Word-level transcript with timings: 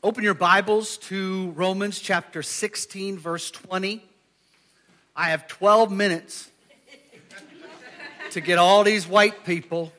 Open 0.00 0.22
your 0.22 0.34
Bibles 0.34 0.96
to 0.98 1.50
Romans 1.56 1.98
chapter 1.98 2.40
16, 2.40 3.18
verse 3.18 3.50
20. 3.50 4.00
I 5.16 5.30
have 5.30 5.48
12 5.48 5.90
minutes 5.90 6.48
to 8.30 8.40
get 8.40 8.60
all 8.60 8.84
these 8.84 9.08
white 9.08 9.44
people 9.44 9.92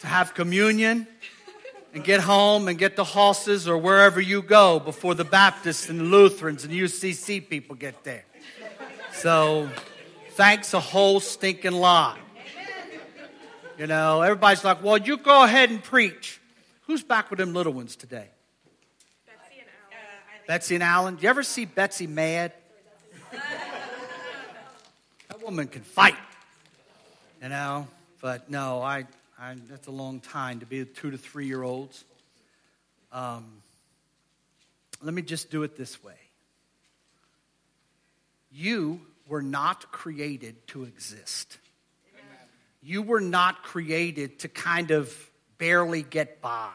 to 0.00 0.06
have 0.06 0.34
communion 0.34 1.06
and 1.94 2.04
get 2.04 2.20
home 2.20 2.68
and 2.68 2.78
get 2.78 2.96
the 2.96 3.04
horses 3.04 3.66
or 3.66 3.78
wherever 3.78 4.20
you 4.20 4.42
go 4.42 4.78
before 4.78 5.14
the 5.14 5.24
Baptists 5.24 5.88
and 5.88 5.98
the 5.98 6.04
Lutherans 6.04 6.64
and 6.64 6.74
UCC 6.74 7.48
people 7.48 7.76
get 7.76 8.04
there. 8.04 8.26
So, 9.14 9.70
thanks 10.32 10.74
a 10.74 10.80
whole 10.80 11.20
stinking 11.20 11.72
lot. 11.72 12.18
You 13.78 13.86
know, 13.86 14.20
everybody's 14.20 14.64
like, 14.64 14.84
well, 14.84 14.98
you 14.98 15.16
go 15.16 15.44
ahead 15.44 15.70
and 15.70 15.82
preach. 15.82 16.42
Who's 16.88 17.02
back 17.02 17.28
with 17.28 17.38
them 17.38 17.52
little 17.52 17.74
ones 17.74 17.96
today? 17.96 18.28
Betsy 19.26 19.60
and 19.60 19.68
Alan. 19.92 20.44
Betsy 20.46 20.74
and 20.76 20.82
Alan. 20.82 21.14
Do 21.16 21.22
you 21.22 21.28
ever 21.28 21.42
see 21.42 21.66
Betsy 21.66 22.06
mad? 22.06 22.54
that 25.28 25.42
woman 25.44 25.68
can 25.68 25.82
fight. 25.82 26.16
You 27.42 27.50
know, 27.50 27.88
but 28.22 28.50
no, 28.50 28.80
I, 28.80 29.04
I 29.38 29.56
that's 29.68 29.86
a 29.86 29.90
long 29.90 30.20
time 30.20 30.60
to 30.60 30.66
be 30.66 30.82
two 30.86 31.10
to 31.10 31.18
three 31.18 31.46
year 31.46 31.62
olds. 31.62 32.02
Um, 33.12 33.44
let 35.02 35.12
me 35.12 35.20
just 35.20 35.50
do 35.50 35.64
it 35.64 35.76
this 35.76 36.02
way. 36.02 36.16
You 38.50 39.02
were 39.28 39.42
not 39.42 39.92
created 39.92 40.66
to 40.68 40.84
exist. 40.84 41.58
You 42.82 43.02
were 43.02 43.20
not 43.20 43.62
created 43.62 44.38
to 44.38 44.48
kind 44.48 44.90
of 44.90 45.14
barely 45.58 46.02
get 46.02 46.40
by. 46.40 46.72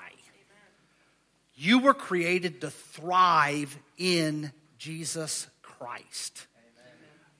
You 1.55 1.79
were 1.79 1.93
created 1.93 2.61
to 2.61 2.69
thrive 2.69 3.77
in 3.97 4.51
Jesus 4.77 5.47
Christ. 5.61 6.47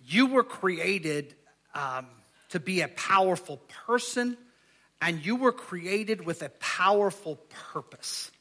You 0.06 0.28
were 0.28 0.44
created 0.44 1.36
um, 1.74 2.08
to 2.50 2.60
be 2.60 2.82
a 2.82 2.88
powerful 2.88 3.58
person, 3.86 4.38
and 5.02 5.26
you 5.26 5.36
were 5.36 5.52
created 5.52 6.26
with 6.26 6.42
a 6.42 6.50
powerful 6.50 7.38
purpose. 7.74 8.32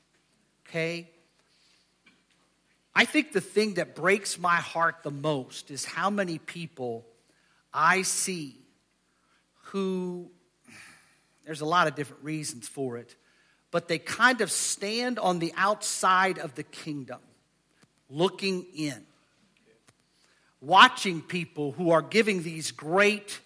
Okay? 0.68 1.08
I 2.94 3.04
think 3.04 3.32
the 3.32 3.40
thing 3.40 3.74
that 3.74 3.94
breaks 3.96 4.38
my 4.38 4.56
heart 4.56 4.96
the 5.02 5.10
most 5.10 5.70
is 5.70 5.84
how 5.84 6.10
many 6.10 6.38
people 6.38 7.06
I 7.72 8.02
see 8.02 8.56
who, 9.72 10.30
there's 11.44 11.60
a 11.60 11.66
lot 11.66 11.86
of 11.86 11.94
different 11.94 12.22
reasons 12.24 12.68
for 12.68 12.96
it, 12.96 13.14
but 13.70 13.88
they 13.88 13.98
kind 13.98 14.40
of 14.40 14.50
stand 14.50 15.18
on 15.18 15.38
the 15.38 15.52
outside 15.56 16.38
of 16.38 16.54
the 16.54 16.62
kingdom, 16.62 17.20
looking 18.08 18.66
in, 18.74 19.04
watching 20.60 21.20
people 21.20 21.72
who 21.72 21.90
are 21.90 22.02
giving 22.02 22.42
these 22.42 22.70
great, 22.70 23.40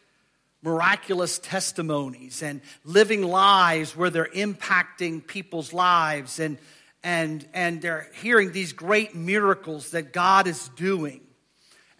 miraculous 0.63 1.39
testimonies 1.39 2.43
and 2.43 2.61
living 2.85 3.23
lives 3.23 3.97
where 3.97 4.11
they're 4.11 4.31
impacting 4.35 5.27
people's 5.27 5.73
lives 5.73 6.41
and 6.41 6.59
and, 7.07 7.49
and 7.55 7.81
they're 7.81 8.11
hearing 8.21 8.51
these 8.51 8.73
great 8.73 9.15
miracles 9.15 9.93
that 9.93 10.13
God 10.13 10.49
is 10.49 10.69
doing. 10.71 11.21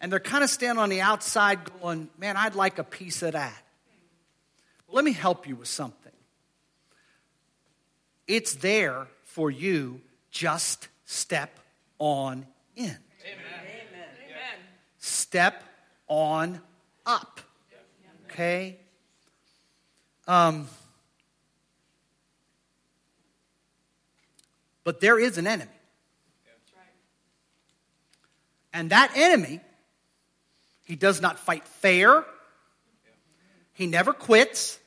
And 0.01 0.11
they're 0.11 0.19
kind 0.19 0.43
of 0.43 0.49
standing 0.49 0.83
on 0.83 0.89
the 0.89 0.99
outside 0.99 1.59
going, 1.79 2.09
Man, 2.17 2.35
I'd 2.35 2.55
like 2.55 2.77
a 2.77 2.83
piece 2.83 3.21
of 3.23 3.31
that. 3.31 3.63
Let 4.89 5.03
me 5.03 5.11
help 5.11 5.47
you 5.47 5.55
with 5.55 5.67
something. 5.67 6.11
It's 8.27 8.55
there 8.55 9.07
for 9.23 9.49
you. 9.49 10.01
Just 10.31 10.87
step 11.05 11.59
on 11.99 12.45
in. 12.75 12.85
Amen. 12.85 12.97
Amen. 13.23 14.59
Step 14.97 15.63
on 16.07 16.61
up. 17.05 17.39
Okay? 18.25 18.77
Um, 20.27 20.67
but 24.83 24.99
there 24.99 25.19
is 25.19 25.37
an 25.37 25.47
enemy. 25.47 25.71
And 28.73 28.91
that 28.91 29.11
enemy, 29.15 29.59
he 30.83 30.95
does 30.95 31.19
not 31.19 31.39
fight 31.39 31.67
fair. 31.67 32.23
He 33.77 33.85
never 33.85 34.11
quits. 34.11 34.79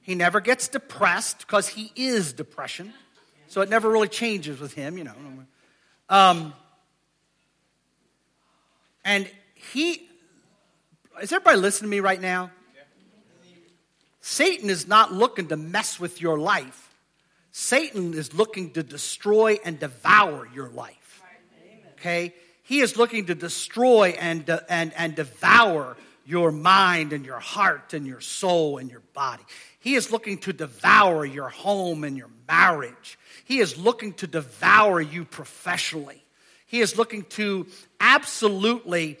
He 0.00 0.16
never 0.16 0.40
gets 0.40 0.66
depressed 0.66 1.38
because 1.38 1.68
he 1.68 1.92
is 1.94 2.32
depression. 2.32 2.92
So 3.46 3.60
it 3.60 3.70
never 3.70 3.88
really 3.88 4.08
changes 4.08 4.58
with 4.58 4.74
him, 4.74 4.98
you 4.98 5.04
know. 5.04 5.14
Um, 6.08 6.52
and 9.04 9.30
he, 9.54 10.02
is 11.22 11.32
everybody 11.32 11.58
listening 11.58 11.90
to 11.90 11.96
me 11.96 12.00
right 12.00 12.20
now? 12.20 12.50
Satan 14.20 14.68
is 14.68 14.88
not 14.88 15.12
looking 15.12 15.46
to 15.48 15.56
mess 15.56 16.00
with 16.00 16.20
your 16.20 16.40
life. 16.40 16.92
Satan 17.52 18.14
is 18.14 18.34
looking 18.34 18.72
to 18.72 18.82
destroy 18.82 19.60
and 19.64 19.78
devour 19.78 20.48
your 20.52 20.70
life. 20.70 21.22
Okay? 22.00 22.34
He 22.64 22.80
is 22.80 22.96
looking 22.96 23.26
to 23.26 23.36
destroy 23.36 24.16
and, 24.18 24.48
and, 24.68 24.92
and 24.96 25.14
devour 25.14 25.96
your 26.24 26.52
mind 26.52 27.12
and 27.12 27.24
your 27.24 27.38
heart 27.38 27.94
and 27.94 28.06
your 28.06 28.20
soul 28.20 28.78
and 28.78 28.90
your 28.90 29.02
body. 29.12 29.42
He 29.80 29.94
is 29.94 30.12
looking 30.12 30.38
to 30.38 30.52
devour 30.52 31.24
your 31.24 31.48
home 31.48 32.04
and 32.04 32.16
your 32.16 32.30
marriage. 32.48 33.18
He 33.44 33.58
is 33.58 33.76
looking 33.76 34.12
to 34.14 34.26
devour 34.26 35.00
you 35.00 35.24
professionally. 35.24 36.24
He 36.66 36.80
is 36.80 36.96
looking 36.96 37.24
to 37.30 37.66
absolutely, 38.00 39.18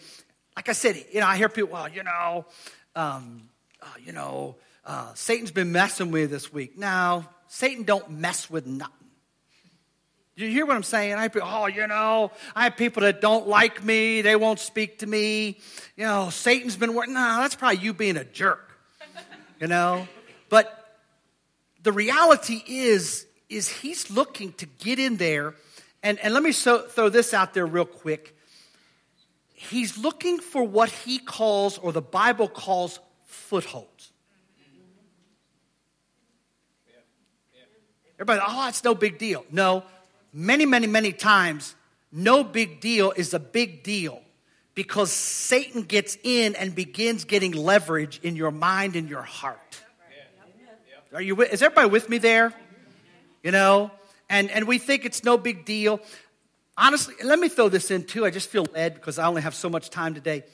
like 0.56 0.68
I 0.68 0.72
said, 0.72 1.04
you 1.12 1.20
know, 1.20 1.26
I 1.26 1.36
hear 1.36 1.48
people, 1.48 1.72
well, 1.72 1.88
you 1.88 2.02
know, 2.02 2.46
um, 2.94 3.48
uh, 3.80 3.86
you 4.02 4.12
know, 4.12 4.56
uh, 4.84 5.12
Satan's 5.14 5.50
been 5.50 5.72
messing 5.72 6.10
with 6.10 6.30
this 6.30 6.52
week. 6.52 6.78
Now, 6.78 7.28
Satan 7.48 7.84
don't 7.84 8.10
mess 8.10 8.48
with 8.48 8.66
nothing. 8.66 9.01
Do 10.36 10.46
you 10.46 10.50
hear 10.50 10.64
what 10.64 10.76
I'm 10.76 10.82
saying? 10.82 11.14
I 11.14 11.28
oh, 11.42 11.66
you 11.66 11.86
know, 11.86 12.32
I 12.56 12.64
have 12.64 12.76
people 12.76 13.02
that 13.02 13.20
don't 13.20 13.46
like 13.46 13.84
me. 13.84 14.22
They 14.22 14.34
won't 14.34 14.58
speak 14.58 15.00
to 15.00 15.06
me. 15.06 15.58
You 15.96 16.04
know, 16.04 16.30
Satan's 16.30 16.76
been 16.76 16.94
working. 16.94 17.14
No, 17.14 17.38
that's 17.40 17.54
probably 17.54 17.78
you 17.78 17.92
being 17.92 18.16
a 18.16 18.24
jerk. 18.24 18.70
You 19.60 19.68
know, 19.68 20.08
but 20.48 20.98
the 21.82 21.92
reality 21.92 22.62
is, 22.66 23.26
is 23.48 23.68
he's 23.68 24.10
looking 24.10 24.52
to 24.54 24.66
get 24.66 24.98
in 24.98 25.18
there. 25.18 25.54
And, 26.02 26.18
and 26.20 26.34
let 26.34 26.42
me 26.42 26.52
so, 26.52 26.78
throw 26.80 27.08
this 27.08 27.34
out 27.34 27.54
there 27.54 27.66
real 27.66 27.84
quick. 27.84 28.36
He's 29.52 29.96
looking 29.98 30.40
for 30.40 30.64
what 30.64 30.88
he 30.90 31.18
calls, 31.18 31.78
or 31.78 31.92
the 31.92 32.02
Bible 32.02 32.48
calls, 32.48 32.98
footholds. 33.26 34.10
Everybody, 38.16 38.40
oh, 38.46 38.68
it's 38.68 38.82
no 38.82 38.94
big 38.94 39.18
deal. 39.18 39.44
No, 39.50 39.84
many, 40.32 40.66
many, 40.66 40.86
many 40.86 41.12
times, 41.12 41.74
no 42.10 42.44
big 42.44 42.80
deal 42.80 43.12
is 43.12 43.34
a 43.34 43.38
big 43.38 43.82
deal 43.82 44.20
because 44.74 45.10
Satan 45.12 45.82
gets 45.82 46.16
in 46.22 46.54
and 46.54 46.74
begins 46.74 47.24
getting 47.24 47.52
leverage 47.52 48.20
in 48.22 48.36
your 48.36 48.50
mind 48.50 48.96
and 48.96 49.08
your 49.08 49.22
heart. 49.22 49.58
Are 51.14 51.20
you? 51.20 51.40
Is 51.42 51.62
everybody 51.62 51.90
with 51.90 52.08
me 52.08 52.18
there? 52.18 52.54
You 53.42 53.50
know, 53.50 53.90
and 54.30 54.50
and 54.50 54.66
we 54.66 54.78
think 54.78 55.04
it's 55.04 55.24
no 55.24 55.36
big 55.36 55.66
deal. 55.66 56.00
Honestly, 56.76 57.14
let 57.22 57.38
me 57.38 57.48
throw 57.48 57.68
this 57.68 57.90
in 57.90 58.04
too. 58.04 58.24
I 58.24 58.30
just 58.30 58.48
feel 58.48 58.66
led 58.72 58.94
because 58.94 59.18
I 59.18 59.26
only 59.26 59.42
have 59.42 59.54
so 59.54 59.68
much 59.68 59.90
time 59.90 60.14
today. 60.14 60.44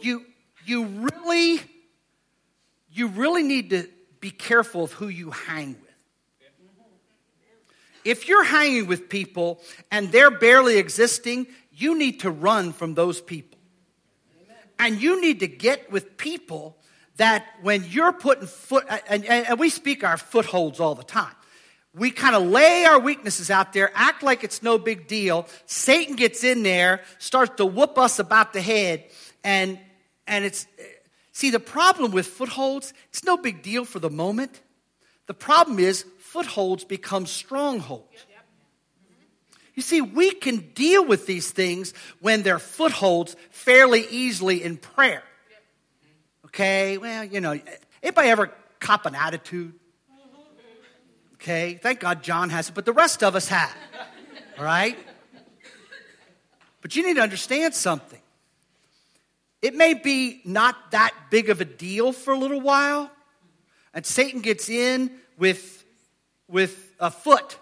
You 0.00 0.26
you 0.66 0.84
really 0.84 1.62
you 2.92 3.08
really 3.08 3.42
need 3.42 3.70
to 3.70 3.88
be 4.20 4.30
careful 4.30 4.84
of 4.84 4.92
who 4.92 5.08
you 5.08 5.30
hang 5.30 5.76
with. 5.80 5.83
If 8.04 8.28
you're 8.28 8.44
hanging 8.44 8.86
with 8.86 9.08
people 9.08 9.60
and 9.90 10.12
they're 10.12 10.30
barely 10.30 10.76
existing, 10.76 11.46
you 11.72 11.96
need 11.96 12.20
to 12.20 12.30
run 12.30 12.72
from 12.72 12.94
those 12.94 13.20
people. 13.20 13.58
And 14.78 15.00
you 15.00 15.20
need 15.20 15.40
to 15.40 15.48
get 15.48 15.90
with 15.90 16.16
people 16.16 16.76
that 17.16 17.46
when 17.62 17.84
you're 17.84 18.12
putting 18.12 18.46
foot, 18.46 18.84
and, 19.08 19.24
and 19.24 19.58
we 19.58 19.70
speak 19.70 20.04
our 20.04 20.16
footholds 20.16 20.80
all 20.80 20.94
the 20.94 21.04
time. 21.04 21.34
We 21.94 22.10
kind 22.10 22.34
of 22.34 22.42
lay 22.42 22.84
our 22.86 22.98
weaknesses 22.98 23.50
out 23.50 23.72
there, 23.72 23.92
act 23.94 24.24
like 24.24 24.42
it's 24.42 24.64
no 24.64 24.78
big 24.78 25.06
deal. 25.06 25.46
Satan 25.66 26.16
gets 26.16 26.42
in 26.42 26.64
there, 26.64 27.02
starts 27.18 27.54
to 27.58 27.66
whoop 27.66 27.98
us 27.98 28.18
about 28.18 28.52
the 28.52 28.60
head, 28.60 29.04
and 29.44 29.78
and 30.26 30.44
it's 30.44 30.66
see 31.30 31.50
the 31.50 31.60
problem 31.60 32.10
with 32.10 32.26
footholds, 32.26 32.94
it's 33.10 33.22
no 33.22 33.36
big 33.36 33.62
deal 33.62 33.84
for 33.84 34.00
the 34.00 34.10
moment. 34.10 34.60
The 35.26 35.34
problem 35.34 35.78
is 35.78 36.04
footholds 36.18 36.84
become 36.84 37.26
strongholds. 37.26 38.26
You 39.74 39.82
see, 39.82 40.00
we 40.00 40.30
can 40.30 40.58
deal 40.74 41.04
with 41.04 41.26
these 41.26 41.50
things 41.50 41.94
when 42.20 42.42
they're 42.42 42.60
footholds 42.60 43.34
fairly 43.50 44.06
easily 44.08 44.62
in 44.62 44.76
prayer. 44.76 45.22
Okay, 46.46 46.98
well, 46.98 47.24
you 47.24 47.40
know, 47.40 47.58
anybody 48.02 48.28
ever 48.28 48.52
cop 48.78 49.06
an 49.06 49.16
attitude? 49.16 49.74
Okay? 51.34 51.78
Thank 51.82 52.00
God 52.00 52.22
John 52.22 52.50
has 52.50 52.68
it, 52.68 52.74
but 52.74 52.84
the 52.84 52.92
rest 52.92 53.22
of 53.24 53.34
us 53.34 53.48
have. 53.48 53.74
All 54.58 54.64
right? 54.64 54.96
But 56.80 56.94
you 56.94 57.04
need 57.04 57.16
to 57.16 57.22
understand 57.22 57.74
something. 57.74 58.20
It 59.60 59.74
may 59.74 59.94
be 59.94 60.40
not 60.44 60.92
that 60.92 61.12
big 61.30 61.50
of 61.50 61.60
a 61.60 61.64
deal 61.64 62.12
for 62.12 62.32
a 62.32 62.38
little 62.38 62.60
while, 62.60 63.10
and 63.94 64.04
Satan 64.04 64.40
gets 64.40 64.68
in 64.68 65.10
with, 65.38 65.84
with 66.48 66.94
a 67.00 67.10
foot. 67.10 67.58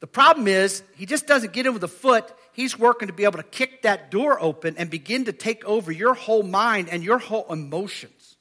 The 0.00 0.08
problem 0.08 0.48
is, 0.48 0.82
he 0.96 1.06
just 1.06 1.28
doesn't 1.28 1.52
get 1.52 1.64
in 1.64 1.72
with 1.72 1.84
a 1.84 1.88
foot. 1.88 2.24
He's 2.52 2.76
working 2.76 3.06
to 3.06 3.14
be 3.14 3.22
able 3.22 3.38
to 3.38 3.44
kick 3.44 3.82
that 3.82 4.10
door 4.10 4.36
open 4.42 4.74
and 4.76 4.90
begin 4.90 5.26
to 5.26 5.32
take 5.32 5.64
over 5.64 5.92
your 5.92 6.14
whole 6.14 6.42
mind 6.42 6.88
and 6.90 7.04
your 7.04 7.18
whole 7.18 7.46
emotions 7.50 8.36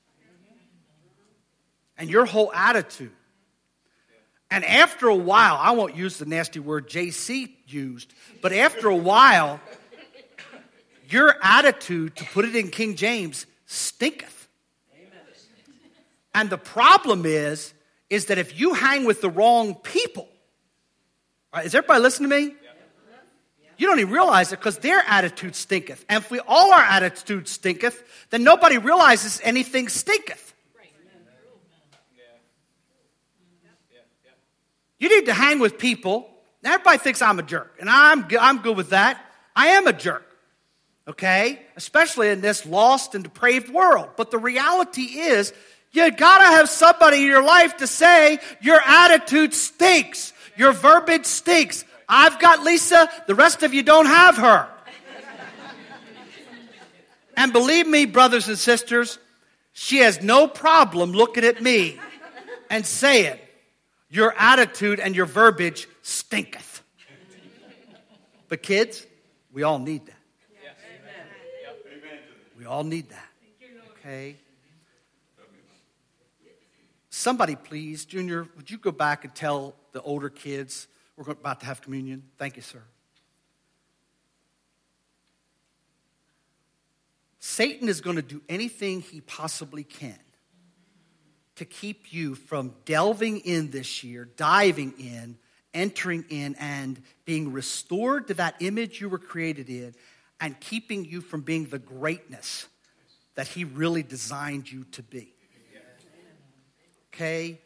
and 1.98 2.10
your 2.10 2.26
whole 2.26 2.52
attitude. 2.52 3.12
And 4.50 4.66
after 4.66 5.08
a 5.08 5.16
while, 5.16 5.56
I 5.58 5.72
won't 5.72 5.96
use 5.96 6.18
the 6.18 6.26
nasty 6.26 6.60
word 6.60 6.90
JC 6.90 7.52
used, 7.68 8.14
but 8.42 8.52
after 8.52 8.90
a 8.90 8.96
while, 8.96 9.62
your 11.10 11.36
attitude, 11.42 12.16
to 12.18 12.26
put 12.26 12.46
it 12.46 12.56
in 12.56 12.70
King 12.70 12.96
James, 12.96 13.46
stinketh. 13.68 14.41
And 16.34 16.50
the 16.50 16.58
problem 16.58 17.26
is, 17.26 17.74
is 18.10 18.26
that 18.26 18.38
if 18.38 18.60
you 18.60 18.74
hang 18.74 19.06
with 19.06 19.22
the 19.22 19.30
wrong 19.30 19.76
people, 19.76 20.28
right, 21.54 21.66
is 21.66 21.76
everybody 21.76 22.02
listening 22.02 22.30
to 22.30 22.36
me? 22.36 22.56
You 23.78 23.88
don't 23.88 24.00
even 24.00 24.14
realize 24.14 24.54
it 24.54 24.60
because 24.60 24.78
their 24.78 25.00
attitude 25.08 25.56
stinketh. 25.56 26.06
And 26.08 26.24
if 26.24 26.30
we 26.30 26.40
all 26.40 26.72
our 26.72 26.84
attitude 26.84 27.48
stinketh, 27.48 28.04
then 28.30 28.44
nobody 28.44 28.78
realizes 28.78 29.42
anything 29.44 29.90
stinketh. 29.90 30.54
You 35.00 35.10
need 35.10 35.26
to 35.26 35.34
hang 35.34 35.58
with 35.58 35.80
people. 35.80 36.30
Everybody 36.64 37.00
thinks 37.00 37.24
I'm 37.24 37.40
a 37.40 37.44
jerk, 37.44 37.76
and 37.80 37.90
I'm, 37.90 38.28
I'm 38.40 38.60
good 38.60 38.78
with 38.78 38.92
that. 38.92 39.20
I 39.56 39.70
am 39.70 39.88
a 39.88 39.94
jerk, 39.94 40.28
okay? 41.08 41.60
Especially 41.76 42.30
in 42.30 42.42
this 42.42 42.68
lost 42.68 43.16
and 43.16 43.24
depraved 43.24 43.74
world. 43.74 44.10
But 44.16 44.30
the 44.30 44.38
reality 44.38 45.02
is, 45.02 45.54
you 45.92 46.10
gotta 46.12 46.46
have 46.46 46.70
somebody 46.70 47.18
in 47.18 47.28
your 47.28 47.44
life 47.44 47.78
to 47.78 47.88
say, 47.88 48.40
your 48.62 48.80
attitude 48.80 49.54
stinks, 49.54 50.34
your 50.56 50.72
verbiage 50.72 51.26
stinks. 51.26 51.84
I've 52.08 52.40
got 52.40 52.64
Lisa, 52.64 53.10
the 53.28 53.36
rest 53.36 53.64
of 53.64 53.74
you 53.74 53.84
don't 53.84 54.06
have 54.06 54.38
her. 54.38 54.68
and 57.36 57.54
believe 57.54 57.88
me, 57.88 58.06
brothers 58.06 58.48
and 58.48 58.58
sisters, 58.58 59.20
she 59.74 59.98
has 59.98 60.22
no 60.22 60.48
problem 60.48 61.12
looking 61.12 61.44
at 61.44 61.62
me 61.62 62.00
and 62.70 62.86
saying, 62.86 63.38
your 64.10 64.34
attitude 64.38 65.00
and 65.00 65.16
your 65.16 65.26
verbiage 65.26 65.88
stinketh. 66.02 66.84
But 68.50 68.62
kids, 68.62 69.06
we 69.54 69.64
all 69.64 69.80
need 69.80 70.06
that. 70.06 70.16
We 72.60 72.66
all 72.66 72.84
need 72.84 73.10
that. 73.10 73.30
Okay? 74.00 74.36
Somebody, 77.22 77.56
please, 77.56 78.06
Junior, 78.06 78.48
would 78.56 78.72
you 78.72 78.80
go 78.80 78.92
back 78.92 79.24
and 79.24 79.36
tell 79.36 79.76
the 79.92 80.02
older 80.02 80.28
kids 80.28 80.88
we're 81.16 81.32
about 81.32 81.60
to 81.60 81.68
have 81.68 81.80
communion? 81.80 82.24
Thank 82.40 82.56
you, 82.56 82.64
sir. 82.64 82.82
Satan 87.38 87.90
is 87.90 88.02
going 88.02 88.16
to 88.16 88.24
do 88.24 88.42
anything 88.50 89.02
he 89.02 89.22
possibly 89.22 89.84
can 89.84 90.18
to 91.58 91.64
keep 91.66 92.12
you 92.12 92.34
from 92.34 92.74
delving 92.86 93.42
in 93.42 93.70
this 93.70 94.04
year, 94.04 94.28
diving 94.36 94.96
in, 94.98 95.38
entering 95.76 96.26
in, 96.30 96.56
and 96.56 97.00
being 97.26 97.54
restored 97.54 98.30
to 98.30 98.34
that 98.34 98.56
image 98.62 99.00
you 99.00 99.10
were 99.10 99.20
created 99.20 99.70
in, 99.70 99.94
and 100.40 100.60
keeping 100.60 101.06
you 101.06 101.22
from 101.22 101.42
being 101.42 101.66
the 101.66 101.78
greatness 101.78 102.66
that 103.36 103.48
He 103.48 103.64
really 103.64 104.02
designed 104.02 104.72
you 104.72 104.86
to 104.94 105.04
be. 105.04 105.36
Okay? 107.14 107.60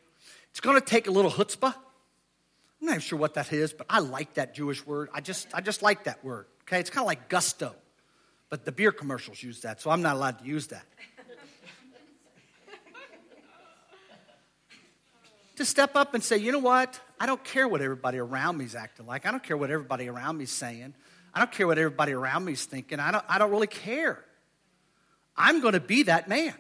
It's 0.52 0.60
to 0.60 0.82
take 0.82 1.08
a 1.08 1.12
little 1.12 1.32
chutzpah. 1.32 1.74
I'm 1.74 2.88
not 2.88 2.92
even 2.92 3.02
sure 3.02 3.20
what 3.20 3.34
that 3.36 3.52
is, 3.52 3.74
but 3.74 3.86
I 3.90 4.00
like 4.00 4.36
that 4.36 4.54
Jewish 4.56 4.86
word. 4.86 5.10
I 5.14 5.22
just, 5.22 5.48
I 5.54 5.62
just 5.62 5.82
like 5.82 6.06
that 6.06 6.24
word. 6.24 6.46
Okay? 6.64 6.80
It's 6.80 6.90
kind 6.90 7.04
of 7.04 7.08
like 7.08 7.30
gusto. 7.30 7.76
But 8.50 8.66
the 8.66 8.72
beer 8.72 8.92
commercials 8.92 9.42
use 9.42 9.62
that, 9.62 9.82
so 9.82 9.90
I'm 9.90 10.02
not 10.02 10.16
allowed 10.16 10.40
to 10.40 10.46
use 10.46 10.68
that. 10.68 10.86
to 15.56 15.66
step 15.66 15.96
up 15.96 16.14
and 16.14 16.24
say, 16.24 16.38
you 16.38 16.52
know 16.52 16.60
what? 16.60 17.00
I 17.20 17.26
don't 17.26 17.44
care 17.44 17.68
what 17.68 17.82
everybody 17.82 18.18
around 18.18 18.58
me 18.58 18.66
is 18.66 18.76
acting 18.76 19.08
like. 19.08 19.26
I 19.26 19.32
don't 19.32 19.44
care 19.44 19.58
what 19.58 19.72
everybody 19.72 20.08
around 20.08 20.38
me 20.38 20.44
is 20.44 20.52
saying. 20.52 20.94
I 21.34 21.40
don't 21.40 21.52
care 21.52 21.68
what 21.68 21.78
everybody 21.78 22.14
around 22.14 22.46
me 22.46 22.54
is 22.54 22.64
thinking. 22.66 23.00
I 23.00 23.12
don't, 23.12 23.26
I 23.28 23.40
don't 23.40 23.52
really 23.52 23.68
care. 23.68 24.24
I'm 25.36 25.60
going 25.60 25.74
to 25.74 25.80
be 25.80 26.04
that 26.04 26.30
man. 26.30 26.54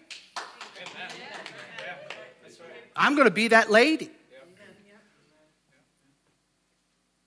I'm 2.96 3.16
going 3.16 3.28
to 3.28 3.34
be 3.34 3.50
that 3.50 3.70
lady. 3.70 4.10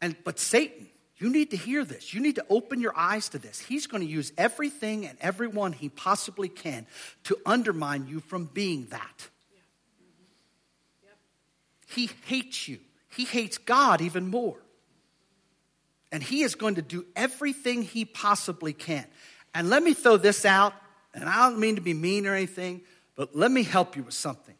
And 0.00 0.16
but 0.24 0.38
Satan, 0.38 0.88
you 1.16 1.28
need 1.28 1.50
to 1.50 1.56
hear 1.56 1.84
this. 1.84 2.14
You 2.14 2.20
need 2.20 2.36
to 2.36 2.46
open 2.48 2.80
your 2.80 2.96
eyes 2.96 3.28
to 3.30 3.38
this. 3.38 3.58
He's 3.58 3.86
going 3.86 4.02
to 4.02 4.08
use 4.08 4.32
everything 4.38 5.06
and 5.06 5.18
everyone 5.20 5.72
he 5.72 5.88
possibly 5.88 6.48
can 6.48 6.86
to 7.24 7.36
undermine 7.44 8.06
you 8.06 8.20
from 8.20 8.44
being 8.44 8.86
that. 8.90 9.28
He 11.88 12.10
hates 12.26 12.68
you. 12.68 12.78
He 13.10 13.24
hates 13.24 13.58
God 13.58 14.00
even 14.00 14.28
more. 14.28 14.58
And 16.12 16.22
he 16.22 16.42
is 16.42 16.54
going 16.54 16.76
to 16.76 16.82
do 16.82 17.04
everything 17.16 17.82
he 17.82 18.04
possibly 18.04 18.72
can. 18.72 19.04
And 19.54 19.68
let 19.68 19.82
me 19.82 19.94
throw 19.94 20.16
this 20.16 20.44
out, 20.44 20.74
and 21.14 21.24
I 21.24 21.48
don't 21.48 21.58
mean 21.58 21.74
to 21.76 21.80
be 21.80 21.94
mean 21.94 22.26
or 22.26 22.34
anything, 22.34 22.82
but 23.16 23.34
let 23.34 23.50
me 23.50 23.62
help 23.62 23.96
you 23.96 24.02
with 24.02 24.14
something. 24.14 24.54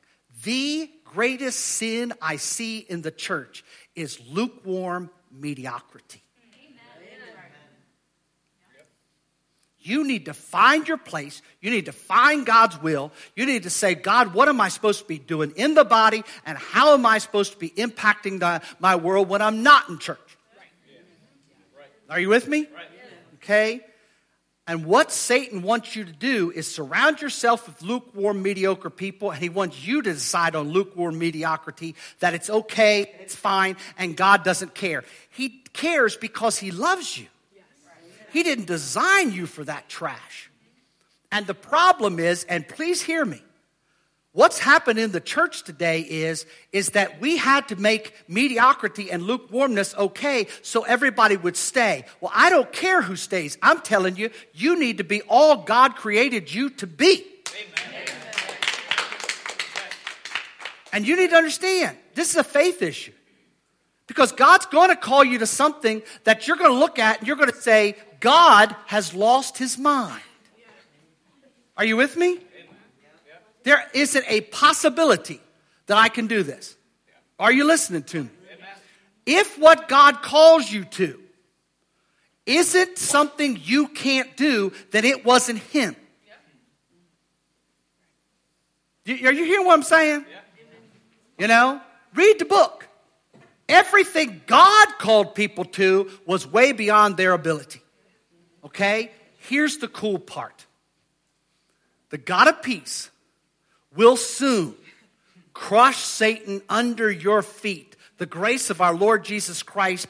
The 0.44 0.90
greatest 1.12 1.58
sin 1.58 2.12
I 2.20 2.36
see 2.36 2.78
in 2.78 3.02
the 3.02 3.10
church 3.10 3.64
is 3.94 4.20
lukewarm 4.30 5.10
mediocrity. 5.30 6.22
You 9.80 10.04
need 10.04 10.26
to 10.26 10.34
find 10.34 10.86
your 10.86 10.98
place. 10.98 11.40
You 11.62 11.70
need 11.70 11.86
to 11.86 11.92
find 11.92 12.44
God's 12.44 12.80
will. 12.82 13.10
You 13.34 13.46
need 13.46 13.62
to 13.62 13.70
say, 13.70 13.94
God, 13.94 14.34
what 14.34 14.48
am 14.48 14.60
I 14.60 14.68
supposed 14.68 15.00
to 15.00 15.06
be 15.06 15.18
doing 15.18 15.52
in 15.56 15.72
the 15.74 15.84
body? 15.84 16.24
And 16.44 16.58
how 16.58 16.92
am 16.92 17.06
I 17.06 17.18
supposed 17.18 17.52
to 17.52 17.58
be 17.58 17.70
impacting 17.70 18.40
the, 18.40 18.60
my 18.80 18.96
world 18.96 19.30
when 19.30 19.40
I'm 19.40 19.62
not 19.62 19.88
in 19.88 19.98
church? 19.98 20.18
Are 22.10 22.20
you 22.20 22.28
with 22.28 22.48
me? 22.48 22.66
Okay? 23.36 23.80
And 24.68 24.84
what 24.84 25.10
Satan 25.10 25.62
wants 25.62 25.96
you 25.96 26.04
to 26.04 26.12
do 26.12 26.52
is 26.54 26.72
surround 26.72 27.22
yourself 27.22 27.66
with 27.66 27.80
lukewarm, 27.80 28.42
mediocre 28.42 28.90
people, 28.90 29.30
and 29.30 29.42
he 29.42 29.48
wants 29.48 29.86
you 29.86 30.02
to 30.02 30.12
decide 30.12 30.54
on 30.54 30.68
lukewarm 30.68 31.18
mediocrity 31.18 31.96
that 32.20 32.34
it's 32.34 32.50
okay, 32.50 33.10
it's 33.18 33.34
fine, 33.34 33.78
and 33.96 34.14
God 34.14 34.44
doesn't 34.44 34.74
care. 34.74 35.04
He 35.30 35.64
cares 35.72 36.18
because 36.18 36.58
he 36.58 36.70
loves 36.70 37.16
you. 37.16 37.26
He 38.30 38.42
didn't 38.42 38.66
design 38.66 39.32
you 39.32 39.46
for 39.46 39.64
that 39.64 39.88
trash. 39.88 40.50
And 41.32 41.46
the 41.46 41.54
problem 41.54 42.18
is, 42.18 42.44
and 42.44 42.68
please 42.68 43.00
hear 43.00 43.24
me, 43.24 43.42
what's 44.32 44.58
happened 44.58 44.98
in 44.98 45.12
the 45.12 45.20
church 45.20 45.64
today 45.64 46.00
is, 46.00 46.46
is 46.72 46.90
that 46.90 47.20
we 47.20 47.36
had 47.36 47.68
to 47.68 47.76
make 47.76 48.14
mediocrity 48.28 49.10
and 49.10 49.22
lukewarmness 49.22 49.94
okay 49.96 50.46
so 50.62 50.82
everybody 50.82 51.36
would 51.36 51.56
stay. 51.56 52.04
Well, 52.20 52.32
I 52.34 52.50
don't 52.50 52.72
care 52.72 53.02
who 53.02 53.16
stays. 53.16 53.58
I'm 53.62 53.80
telling 53.80 54.16
you, 54.16 54.30
you 54.52 54.78
need 54.78 54.98
to 54.98 55.04
be 55.04 55.22
all 55.22 55.56
God 55.56 55.96
created 55.96 56.52
you 56.52 56.70
to 56.70 56.86
be. 56.86 57.24
Amen. 57.48 58.08
And 60.92 61.06
you 61.06 61.16
need 61.16 61.30
to 61.30 61.36
understand, 61.36 61.96
this 62.14 62.30
is 62.30 62.36
a 62.36 62.44
faith 62.44 62.82
issue. 62.82 63.12
Because 64.06 64.32
God's 64.32 64.66
going 64.66 64.88
to 64.88 64.96
call 64.96 65.22
you 65.22 65.38
to 65.38 65.46
something 65.46 66.02
that 66.24 66.48
you're 66.48 66.56
going 66.56 66.72
to 66.72 66.78
look 66.78 66.98
at 66.98 67.18
and 67.18 67.26
you're 67.28 67.36
going 67.36 67.50
to 67.50 67.60
say, 67.60 67.94
God 68.20 68.74
has 68.86 69.12
lost 69.14 69.58
his 69.58 69.76
mind. 69.76 70.22
Are 71.76 71.84
you 71.84 71.96
with 71.96 72.16
me? 72.16 72.38
There 73.68 73.84
isn't 73.92 74.24
a 74.26 74.40
possibility 74.40 75.42
that 75.88 75.98
I 75.98 76.08
can 76.08 76.26
do 76.26 76.42
this. 76.42 76.74
Are 77.38 77.52
you 77.52 77.64
listening 77.64 78.02
to 78.04 78.22
me? 78.24 78.30
If 79.26 79.58
what 79.58 79.88
God 79.88 80.22
calls 80.22 80.72
you 80.72 80.86
to 80.86 81.20
isn't 82.46 82.96
something 82.96 83.60
you 83.62 83.88
can't 83.88 84.34
do, 84.38 84.72
then 84.90 85.04
it 85.04 85.22
wasn't 85.22 85.58
Him. 85.58 85.94
Are 89.06 89.12
you 89.12 89.44
hearing 89.44 89.66
what 89.66 89.74
I'm 89.74 89.82
saying? 89.82 90.24
You 91.38 91.48
know, 91.48 91.78
read 92.14 92.38
the 92.38 92.46
book. 92.46 92.88
Everything 93.68 94.40
God 94.46 94.88
called 94.98 95.34
people 95.34 95.66
to 95.66 96.10
was 96.24 96.46
way 96.46 96.72
beyond 96.72 97.18
their 97.18 97.34
ability. 97.34 97.82
Okay? 98.64 99.10
Here's 99.40 99.76
the 99.76 99.88
cool 99.88 100.18
part 100.18 100.64
the 102.08 102.16
God 102.16 102.48
of 102.48 102.62
peace 102.62 103.10
will 103.98 104.16
soon 104.16 104.76
crush 105.52 105.98
Satan 105.98 106.62
under 106.68 107.10
your 107.10 107.42
feet. 107.42 107.96
The 108.18 108.26
grace 108.26 108.70
of 108.70 108.80
our 108.80 108.94
Lord 108.94 109.24
Jesus 109.24 109.64
Christ 109.64 110.06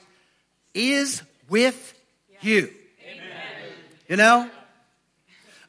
is 0.74 1.22
with 1.48 1.98
you. 2.42 2.70
Amen. 3.02 3.22
You 4.06 4.16
know? 4.16 4.50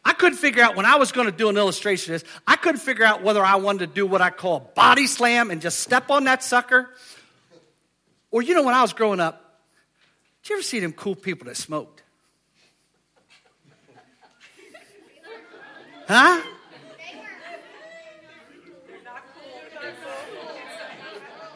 I 0.03 0.11
couldn't 0.11 0.37
figure 0.37 0.61
out 0.61 0.75
when 0.75 0.85
I 0.85 0.97
was 0.97 1.13
going 1.13 1.31
to 1.31 1.35
do 1.35 1.47
an 1.47 1.55
illustration 1.55 2.13
of 2.13 2.21
this, 2.21 2.29
I 2.45 2.57
couldn't 2.57 2.81
figure 2.81 3.05
out 3.05 3.23
whether 3.23 3.43
I 3.43 3.55
wanted 3.55 3.87
to 3.87 3.93
do 3.95 4.05
what 4.05 4.21
I 4.21 4.31
call 4.31 4.57
a 4.57 4.59
body 4.59 5.07
slam 5.07 5.49
and 5.49 5.61
just 5.61 5.79
step 5.79 6.09
on 6.11 6.25
that 6.25 6.43
sucker. 6.43 6.89
Or, 8.31 8.41
you 8.41 8.53
know, 8.53 8.63
when 8.63 8.75
I 8.75 8.81
was 8.81 8.91
growing 8.91 9.21
up, 9.21 9.61
did 10.43 10.49
you 10.49 10.55
ever 10.57 10.63
see 10.63 10.81
them 10.81 10.91
cool 10.91 11.15
people 11.15 11.47
that 11.47 11.55
smoked? 11.55 12.03
Huh? 16.07 16.41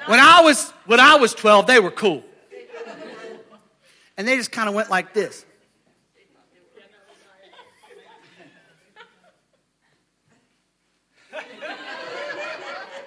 When 0.05 0.19
I 0.19 0.41
was 0.41 0.71
when 0.85 0.99
I 0.99 1.15
was 1.15 1.33
12, 1.33 1.67
they 1.67 1.79
were 1.79 1.91
cool. 1.91 2.23
And 4.17 4.27
they 4.27 4.35
just 4.35 4.51
kind 4.51 4.69
of 4.69 4.75
went 4.75 4.89
like 4.89 5.13
this. 5.13 5.45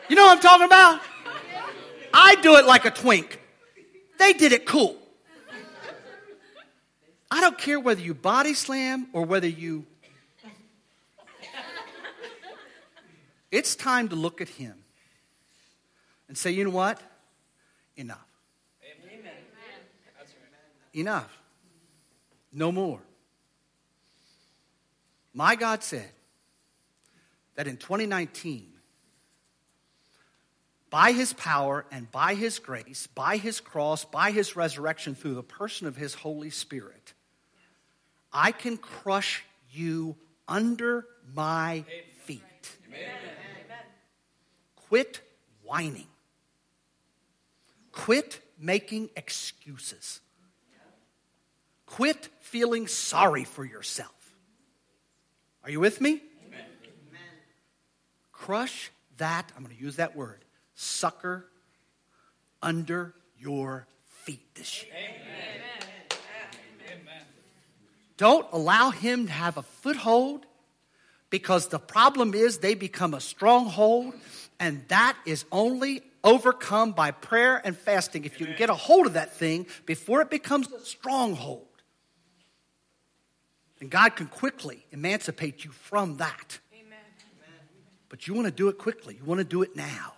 You 0.09 0.15
know 0.15 0.25
what 0.25 0.37
I'm 0.37 0.43
talking 0.43 0.67
about? 0.67 1.01
I 2.15 2.37
do 2.37 2.57
it 2.57 2.65
like 2.65 2.85
a 2.85 2.91
twink. 2.91 3.41
They 4.19 4.33
did 4.33 4.53
it 4.53 4.65
cool. 4.65 4.97
I 7.31 7.41
don't 7.41 7.59
care 7.59 7.79
whether 7.79 8.01
you 8.01 8.15
body 8.15 8.55
slam 8.55 9.09
or 9.13 9.25
whether 9.25 9.49
you. 9.49 9.85
It's 13.51 13.75
time 13.75 14.09
to 14.09 14.17
look 14.17 14.41
at 14.41 14.49
him 14.49 14.86
and 16.29 16.37
say, 16.37 16.51
you 16.51 16.65
know 16.65 16.71
what? 16.71 17.01
Enough. 17.97 18.19
Amen. 19.05 19.33
Enough. 20.95 21.39
No 22.53 22.73
more. 22.73 23.01
My 25.35 25.57
God 25.57 25.83
said 25.83 26.11
that 27.57 27.67
in 27.67 27.77
2019, 27.77 28.73
by 30.89 31.13
his 31.13 31.35
power 31.35 31.85
and 31.91 32.11
by 32.11 32.35
his 32.35 32.59
grace, 32.59 33.07
by 33.09 33.37
his 33.37 33.61
cross, 33.61 34.05
by 34.05 34.31
his 34.31 34.57
resurrection 34.57 35.15
through 35.15 35.35
the 35.35 35.43
person 35.43 35.87
of 35.87 35.97
his 35.97 36.15
Holy 36.15 36.49
Spirit, 36.49 37.13
I 38.33 38.53
can 38.53 38.79
crush 38.79 39.45
you 39.71 40.17
under 40.49 41.07
my 41.35 41.85
feet. 42.25 42.43
Amen. 42.89 43.11
Quit 44.89 45.21
whining. 45.65 46.07
Quit 47.97 48.41
making 48.59 49.09
excuses. 49.17 50.21
Quit 51.87 52.29
feeling 52.41 52.87
sorry 52.87 53.45
for 53.45 53.65
yourself. 53.65 54.11
Are 55.65 55.71
you 55.71 55.81
with 55.81 56.01
me? 56.01 56.21
Amen. 56.47 56.61
Crush 58.33 58.91
that, 59.17 59.51
I'm 59.57 59.65
going 59.65 59.75
to 59.75 59.83
use 59.83 59.97
that 59.97 60.15
word, 60.15 60.45
sucker 60.75 61.47
under 62.63 63.15
your 63.39 63.87
feet 64.05 64.55
this 64.55 64.85
year. 64.85 64.93
Amen. 64.95 65.47
Don't 68.19 68.47
allow 68.53 68.91
him 68.91 69.27
to 69.27 69.33
have 69.33 69.57
a 69.57 69.63
foothold 69.63 70.46
because 71.37 71.69
the 71.69 71.79
problem 71.79 72.33
is 72.33 72.59
they 72.59 72.73
become 72.73 73.13
a 73.13 73.21
stronghold, 73.21 74.15
and 74.59 74.83
that 74.89 75.19
is 75.27 75.45
only 75.53 76.03
overcome 76.25 76.93
by 76.93 77.11
prayer 77.11 77.61
and 77.63 77.77
fasting 77.77 78.25
if 78.25 78.41
you 78.41 78.47
can 78.47 78.57
get 78.57 78.71
a 78.71 78.75
hold 78.75 79.07
of 79.07 79.13
that 79.13 79.35
thing 79.35 79.67
before 79.85 80.23
it 80.23 80.31
becomes 80.31 80.67
a 80.73 80.81
stronghold. 80.81 81.67
And 83.81 83.91
God 83.91 84.17
can 84.17 84.29
quickly 84.29 84.87
emancipate 84.93 85.63
you 85.63 85.73
from 85.73 86.17
that. 86.17 86.59
Amen. 86.73 86.99
But 88.09 88.27
you 88.27 88.33
want 88.33 88.47
to 88.47 88.51
do 88.51 88.69
it 88.69 88.79
quickly, 88.79 89.17
you 89.17 89.25
want 89.27 89.41
to 89.41 89.45
do 89.45 89.61
it 89.61 89.77
now. 89.77 90.15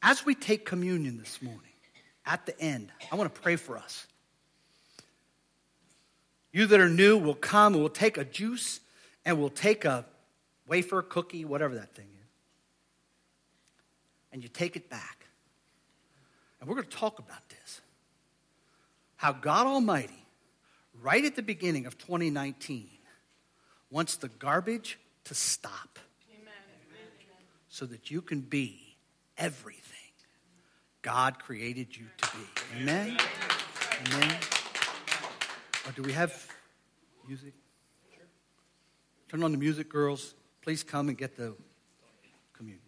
As 0.00 0.24
we 0.24 0.36
take 0.36 0.64
communion 0.64 1.18
this 1.18 1.42
morning, 1.42 1.62
at 2.24 2.46
the 2.46 2.56
end, 2.60 2.92
I 3.10 3.16
want 3.16 3.34
to 3.34 3.40
pray 3.40 3.56
for 3.56 3.76
us. 3.76 4.06
You 6.52 6.66
that 6.66 6.78
are 6.78 6.88
new 6.88 7.18
will 7.18 7.34
come 7.34 7.72
and 7.74 7.82
we'll 7.82 7.90
take 7.90 8.16
a 8.16 8.24
juice 8.24 8.78
and 9.24 9.40
we'll 9.40 9.50
take 9.50 9.84
a 9.84 10.06
wafer, 10.66 11.02
cookie, 11.02 11.44
whatever 11.44 11.74
that 11.76 11.94
thing 11.94 12.06
is. 12.06 12.28
And 14.32 14.42
you 14.42 14.48
take 14.48 14.76
it 14.76 14.90
back. 14.90 15.26
And 16.60 16.68
we're 16.68 16.76
going 16.76 16.88
to 16.88 16.96
talk 16.96 17.18
about 17.18 17.48
this. 17.48 17.80
How 19.16 19.32
God 19.32 19.66
Almighty, 19.66 20.26
right 21.02 21.24
at 21.24 21.36
the 21.36 21.42
beginning 21.42 21.86
of 21.86 21.96
2019, 21.98 22.88
wants 23.90 24.16
the 24.16 24.28
garbage 24.28 24.98
to 25.24 25.34
stop 25.34 25.98
so 27.68 27.86
that 27.86 28.10
you 28.10 28.22
can 28.22 28.40
be 28.40 28.96
everything 29.36 29.82
God 31.02 31.38
created 31.38 31.96
you 31.96 32.06
to 32.16 32.28
be. 32.36 32.80
Amen? 32.80 33.16
Amen. 34.06 34.36
Or 35.86 35.92
do 35.92 36.02
we 36.02 36.12
have 36.12 36.52
music? 37.28 37.54
Turn 39.28 39.44
on 39.44 39.52
the 39.52 39.58
music, 39.58 39.88
girls. 39.88 40.34
Please 40.66 40.82
come 40.82 41.08
and 41.08 41.16
get 41.16 41.36
the 41.36 41.54
communion. 42.52 42.82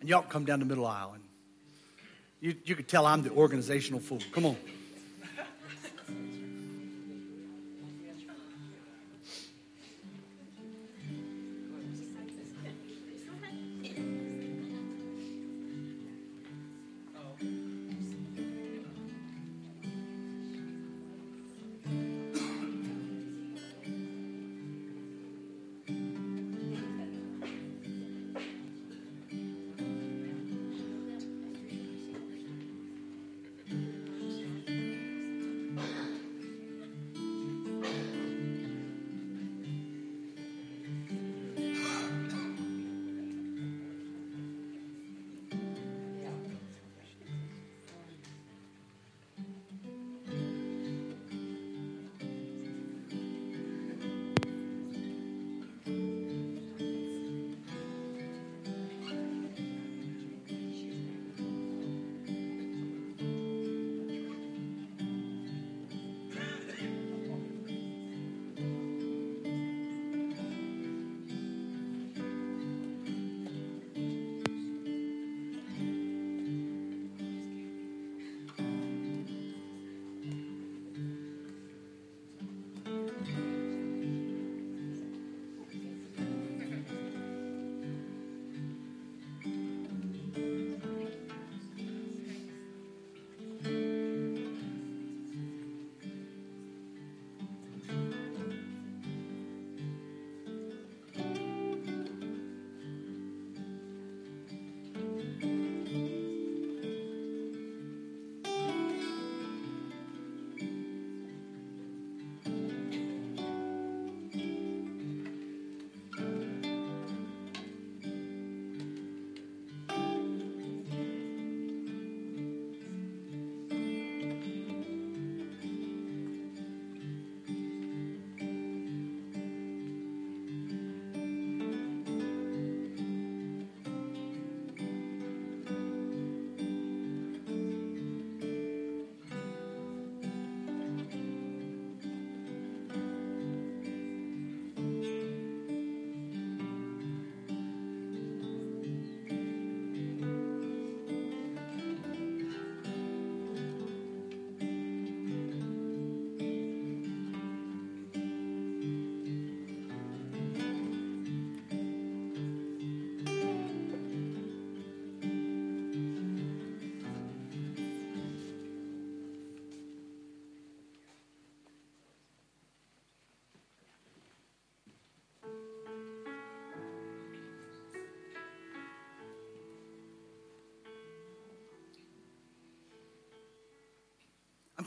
And 0.00 0.08
y'all 0.08 0.22
come 0.22 0.46
down 0.46 0.60
the 0.60 0.64
middle 0.64 0.86
aisle. 0.86 1.12
And 1.12 1.22
you, 2.40 2.56
you 2.64 2.74
could 2.74 2.88
tell 2.88 3.04
I'm 3.04 3.22
the 3.22 3.28
organizational 3.32 4.00
fool. 4.00 4.20
Come 4.32 4.46
on. 4.46 4.56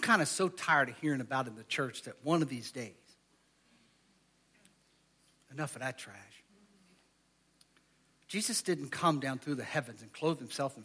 Kind 0.08 0.22
of 0.22 0.30
so 0.30 0.48
tired 0.48 0.88
of 0.88 0.96
hearing 1.02 1.20
about 1.20 1.48
in 1.48 1.56
the 1.56 1.66
church 1.66 2.04
that 2.04 2.14
one 2.24 2.42
of 2.42 2.48
these 2.48 2.72
days, 2.72 2.94
enough 5.52 5.76
of 5.76 5.82
that 5.82 5.98
trash. 5.98 6.16
Jesus 8.30 8.62
didn't 8.62 8.90
come 8.90 9.20
down 9.20 9.38
through 9.38 9.56
the 9.56 9.66
heavens 9.66 10.02
and 10.02 10.14
clothe 10.14 10.40
himself 10.40 10.78
in 10.78 10.84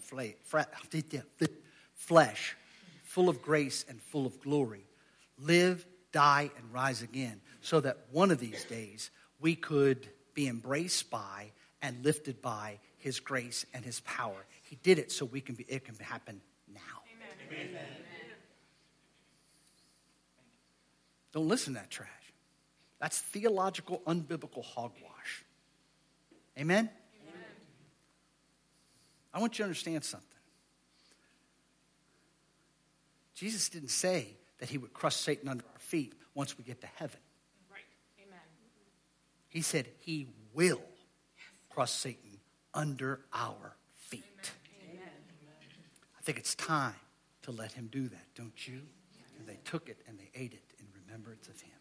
flesh, 1.95 2.57
full 3.05 3.29
of 3.29 3.43
grace 3.43 3.85
and 3.89 4.03
full 4.03 4.27
of 4.27 4.41
glory, 4.41 4.85
live, 5.39 5.87
die, 6.11 6.51
and 6.59 6.73
rise 6.73 7.01
again, 7.01 7.41
so 7.61 7.79
that 7.79 7.99
one 8.11 8.33
of 8.33 8.41
these 8.41 8.65
days 8.65 9.13
we 9.41 9.55
could 9.55 10.09
be 10.35 10.49
embraced 10.49 11.11
by 11.11 11.53
and 11.81 12.05
lifted 12.05 12.43
by 12.43 12.81
his 12.99 13.21
grace 13.21 13.67
and 13.73 13.85
his 13.85 14.01
power. 14.01 14.47
He 14.65 14.75
did 14.83 14.99
it 14.99 15.13
so 15.13 15.27
we 15.27 15.41
can 15.41 15.55
be, 15.55 15.65
it 15.69 15.85
can 15.85 15.95
happen 15.95 16.41
now. 16.69 16.81
Amen. 17.53 17.69
Amen. 17.71 18.02
Don't 21.33 21.49
listen 21.49 21.75
to 21.75 21.81
that 21.81 21.91
trash. 21.91 22.09
That's 23.01 23.19
theological, 23.19 24.01
unbiblical 24.07 24.65
hogwash. 24.65 25.45
Amen? 26.59 26.91
Amen? 27.23 27.43
I 29.35 29.41
want 29.41 29.59
you 29.59 29.65
to 29.65 29.65
understand 29.65 30.05
something. 30.05 30.29
Jesus 33.35 33.69
didn't 33.71 33.91
say 33.91 34.29
that 34.59 34.69
he 34.69 34.79
would 34.79 34.93
crush 34.93 35.17
Satan 35.17 35.49
under 35.49 35.65
our 35.65 35.79
feet 35.81 36.13
once 36.35 36.57
we 36.57 36.65
get 36.65 36.81
to 36.83 36.87
heaven. 36.95 37.19
Right. 37.71 37.81
Amen. 38.25 38.39
He 39.49 39.63
said 39.63 39.89
he 40.01 40.29
will 40.53 40.83
crush 41.71 41.91
Satan 41.91 42.39
under 42.73 43.21
our 43.33 43.75
feet. 43.97 44.53
Amen. 44.89 45.09
I 46.19 46.23
think 46.23 46.39
it's 46.39 46.55
time 46.55 46.95
to 47.43 47.51
let 47.51 47.73
him 47.73 47.89
do 47.91 48.07
that, 48.09 48.27
don't 48.37 48.69
you? 48.69 48.83
And 49.39 49.49
they 49.49 49.59
took 49.65 49.89
it 49.89 49.99
and 50.07 50.19
they 50.19 50.31
ate 50.35 50.53
it 50.53 50.72
remembrance 51.13 51.49
of 51.49 51.61
him. 51.61 51.73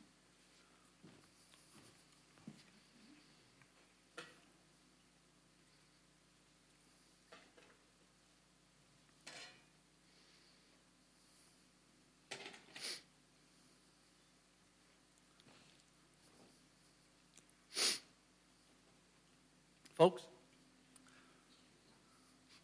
Folks, 19.94 20.24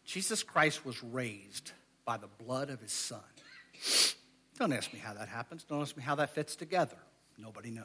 Jesus 0.04 0.42
Christ 0.42 0.84
was 0.84 1.02
raised 1.04 1.72
by 2.04 2.16
the 2.16 2.26
blood 2.26 2.68
of 2.68 2.80
his 2.80 2.92
son. 2.92 3.20
Don't 4.58 4.72
ask 4.72 4.92
me 4.92 4.98
how 4.98 5.14
that 5.14 5.28
happens. 5.28 5.62
Don't 5.64 5.80
ask 5.80 5.96
me 5.96 6.02
how 6.02 6.16
that 6.16 6.34
fits 6.34 6.56
together. 6.56 6.96
Nobody 7.38 7.70
knows. 7.70 7.84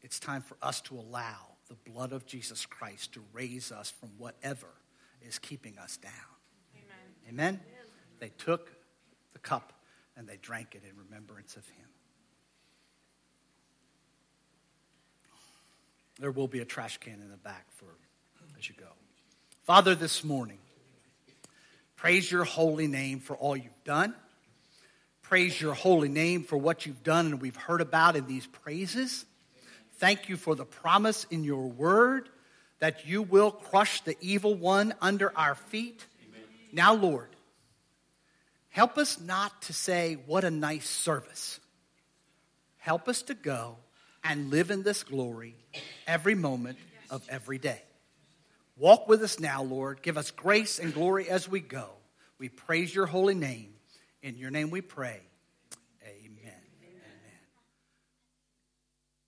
It's 0.00 0.18
time 0.18 0.40
for 0.40 0.56
us 0.62 0.80
to 0.82 0.94
allow 0.94 1.52
the 1.68 1.90
blood 1.90 2.12
of 2.12 2.26
Jesus 2.26 2.64
Christ 2.64 3.12
to 3.12 3.22
raise 3.32 3.70
us 3.70 3.90
from 3.90 4.10
whatever 4.16 4.68
is 5.20 5.38
keeping 5.38 5.78
us 5.78 5.98
down. 5.98 6.12
Amen. 6.74 7.28
Amen? 7.28 7.60
They 8.18 8.30
took 8.38 8.72
the 9.34 9.38
cup 9.38 9.72
and 10.16 10.26
they 10.26 10.38
drank 10.40 10.74
it 10.74 10.82
in 10.88 10.96
remembrance 10.96 11.56
of 11.56 11.66
him. 11.68 11.86
There 16.18 16.30
will 16.30 16.48
be 16.48 16.60
a 16.60 16.64
trash 16.64 16.98
can 16.98 17.14
in 17.14 17.30
the 17.30 17.36
back 17.36 17.66
for 17.70 17.86
as 18.58 18.68
you 18.68 18.74
go. 18.78 18.88
Father, 19.64 19.94
this 19.94 20.24
morning, 20.24 20.58
praise 22.02 22.28
your 22.28 22.42
holy 22.42 22.88
name 22.88 23.20
for 23.20 23.36
all 23.36 23.56
you've 23.56 23.84
done. 23.84 24.12
Praise 25.22 25.60
your 25.60 25.72
holy 25.72 26.08
name 26.08 26.42
for 26.42 26.56
what 26.56 26.84
you've 26.84 27.04
done 27.04 27.26
and 27.26 27.40
we've 27.40 27.54
heard 27.54 27.80
about 27.80 28.16
in 28.16 28.26
these 28.26 28.44
praises. 28.44 29.24
Thank 29.98 30.28
you 30.28 30.36
for 30.36 30.56
the 30.56 30.64
promise 30.64 31.28
in 31.30 31.44
your 31.44 31.68
word 31.68 32.28
that 32.80 33.06
you 33.06 33.22
will 33.22 33.52
crush 33.52 34.00
the 34.00 34.16
evil 34.20 34.52
one 34.52 34.92
under 35.00 35.32
our 35.38 35.54
feet. 35.54 36.04
Amen. 36.28 36.40
Now, 36.72 36.94
Lord, 36.94 37.28
help 38.70 38.98
us 38.98 39.20
not 39.20 39.62
to 39.62 39.72
say, 39.72 40.16
What 40.26 40.42
a 40.42 40.50
nice 40.50 40.90
service. 40.90 41.60
Help 42.78 43.08
us 43.08 43.22
to 43.22 43.34
go 43.34 43.76
and 44.24 44.50
live 44.50 44.72
in 44.72 44.82
this 44.82 45.04
glory 45.04 45.54
every 46.08 46.34
moment 46.34 46.78
of 47.10 47.24
every 47.28 47.58
day. 47.58 47.80
Walk 48.76 49.08
with 49.08 49.22
us 49.22 49.38
now, 49.38 49.62
Lord. 49.62 50.02
Give 50.02 50.16
us 50.16 50.30
grace 50.30 50.78
and 50.78 50.94
glory 50.94 51.28
as 51.28 51.48
we 51.48 51.60
go. 51.60 51.88
We 52.38 52.48
praise 52.48 52.94
your 52.94 53.06
holy 53.06 53.34
name. 53.34 53.74
In 54.22 54.38
your 54.38 54.50
name 54.50 54.70
we 54.70 54.80
pray. 54.80 55.20